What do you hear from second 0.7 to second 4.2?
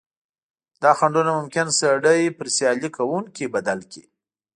دا خنډونه ممکن سړی پر سیالي کوونکي بدل کړي.